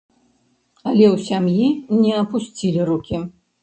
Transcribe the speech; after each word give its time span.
Але 0.87 1.05
ў 1.13 1.17
сям'і 1.27 1.69
не 2.01 2.11
апусцілі 2.25 2.81
рукі. 2.93 3.27